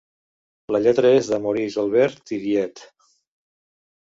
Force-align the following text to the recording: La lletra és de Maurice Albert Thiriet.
La 0.75 0.79
lletra 0.85 1.11
és 1.17 1.29
de 1.33 1.39
Maurice 1.43 1.81
Albert 1.83 2.25
Thiriet. 2.31 2.85